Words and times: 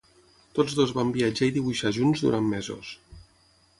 Tots 0.59 0.77
dos 0.79 0.93
van 0.99 1.11
viatjar 1.17 1.49
i 1.51 1.55
dibuixar 1.57 1.91
junts 1.99 2.25
durant 2.25 2.49
mesos. 2.55 2.95